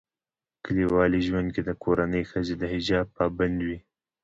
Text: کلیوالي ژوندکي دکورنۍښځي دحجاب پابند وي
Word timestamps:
کلیوالي 0.63 1.19
ژوندکي 1.27 1.61
دکورنۍښځي 1.69 2.55
دحجاب 2.61 3.07
پابند 3.17 3.57
وي 3.65 3.77